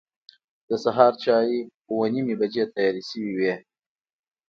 [0.67, 1.49] د سهار چای
[1.91, 3.39] اوه نیمې بجې تیار شوی و.